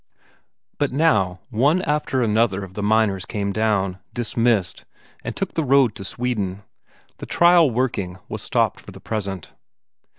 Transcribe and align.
But 0.79 0.91
now 0.91 1.41
one 1.51 1.83
after 1.83 2.23
another 2.23 2.63
of 2.63 2.73
the 2.73 2.81
miners 2.81 3.23
came 3.23 3.51
down, 3.53 3.99
dismissed, 4.15 4.83
and 5.23 5.35
took 5.35 5.53
the 5.53 5.63
road 5.63 5.93
to 5.93 6.03
Sweden; 6.03 6.63
the 7.19 7.27
trial 7.27 7.69
working 7.69 8.17
was 8.27 8.41
stopped 8.41 8.79
for 8.79 8.89
the 8.89 8.99
present. 8.99 9.53